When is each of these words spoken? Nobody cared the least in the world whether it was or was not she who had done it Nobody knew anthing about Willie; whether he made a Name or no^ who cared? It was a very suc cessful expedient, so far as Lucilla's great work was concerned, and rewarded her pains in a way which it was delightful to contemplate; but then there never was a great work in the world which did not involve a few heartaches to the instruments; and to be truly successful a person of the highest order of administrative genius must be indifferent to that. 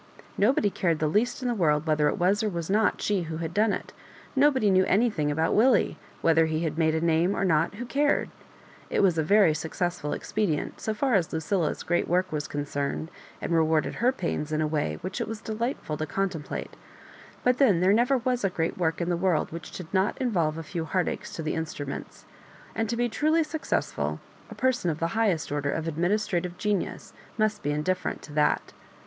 Nobody 0.35 0.71
cared 0.71 0.97
the 0.97 1.05
least 1.07 1.43
in 1.43 1.47
the 1.47 1.53
world 1.53 1.85
whether 1.85 2.07
it 2.07 2.17
was 2.17 2.41
or 2.41 2.49
was 2.49 2.71
not 2.71 3.03
she 3.03 3.21
who 3.29 3.37
had 3.37 3.53
done 3.53 3.71
it 3.71 3.93
Nobody 4.35 4.71
knew 4.71 4.83
anthing 4.85 5.29
about 5.29 5.53
Willie; 5.53 5.95
whether 6.21 6.47
he 6.47 6.67
made 6.71 6.95
a 6.95 7.01
Name 7.01 7.35
or 7.35 7.45
no^ 7.45 7.71
who 7.75 7.85
cared? 7.85 8.31
It 8.89 9.01
was 9.01 9.19
a 9.19 9.23
very 9.23 9.53
suc 9.53 9.73
cessful 9.73 10.15
expedient, 10.15 10.81
so 10.81 10.95
far 10.95 11.13
as 11.13 11.31
Lucilla's 11.31 11.83
great 11.83 12.07
work 12.07 12.31
was 12.31 12.47
concerned, 12.47 13.11
and 13.39 13.51
rewarded 13.53 13.93
her 14.01 14.11
pains 14.11 14.51
in 14.51 14.59
a 14.59 14.65
way 14.65 14.97
which 15.01 15.21
it 15.21 15.27
was 15.27 15.39
delightful 15.39 15.97
to 15.97 16.07
contemplate; 16.07 16.75
but 17.43 17.59
then 17.59 17.79
there 17.79 17.93
never 17.93 18.17
was 18.17 18.43
a 18.43 18.49
great 18.49 18.79
work 18.79 19.01
in 19.01 19.09
the 19.09 19.15
world 19.15 19.51
which 19.51 19.69
did 19.69 19.85
not 19.93 20.17
involve 20.19 20.57
a 20.57 20.63
few 20.63 20.83
heartaches 20.83 21.31
to 21.33 21.43
the 21.43 21.53
instruments; 21.53 22.25
and 22.73 22.89
to 22.89 22.97
be 22.97 23.07
truly 23.07 23.43
successful 23.43 24.19
a 24.49 24.55
person 24.55 24.89
of 24.89 24.97
the 24.97 25.09
highest 25.13 25.51
order 25.51 25.69
of 25.69 25.87
administrative 25.87 26.57
genius 26.57 27.13
must 27.37 27.61
be 27.61 27.69
indifferent 27.69 28.23
to 28.23 28.33
that. 28.33 28.73